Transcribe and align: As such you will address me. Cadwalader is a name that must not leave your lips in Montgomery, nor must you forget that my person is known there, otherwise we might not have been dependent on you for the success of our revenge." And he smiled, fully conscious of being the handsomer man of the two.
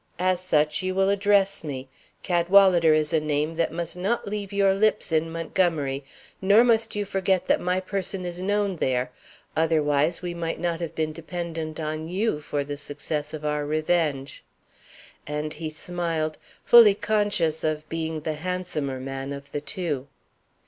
As 0.17 0.39
such 0.41 0.81
you 0.81 0.95
will 0.95 1.09
address 1.09 1.63
me. 1.63 1.87
Cadwalader 2.23 2.91
is 2.91 3.13
a 3.13 3.19
name 3.19 3.53
that 3.53 3.71
must 3.71 3.95
not 3.95 4.27
leave 4.27 4.51
your 4.51 4.73
lips 4.73 5.11
in 5.11 5.31
Montgomery, 5.31 6.03
nor 6.41 6.63
must 6.63 6.95
you 6.95 7.05
forget 7.05 7.45
that 7.45 7.61
my 7.61 7.79
person 7.79 8.25
is 8.25 8.41
known 8.41 8.77
there, 8.77 9.11
otherwise 9.55 10.23
we 10.23 10.33
might 10.33 10.59
not 10.59 10.79
have 10.81 10.95
been 10.95 11.13
dependent 11.13 11.79
on 11.79 12.07
you 12.07 12.39
for 12.39 12.63
the 12.63 12.77
success 12.77 13.31
of 13.31 13.45
our 13.45 13.63
revenge." 13.63 14.43
And 15.27 15.53
he 15.53 15.69
smiled, 15.69 16.39
fully 16.65 16.95
conscious 16.95 17.63
of 17.63 17.87
being 17.87 18.21
the 18.21 18.33
handsomer 18.41 18.99
man 18.99 19.31
of 19.31 19.51
the 19.51 19.61
two. 19.61 20.07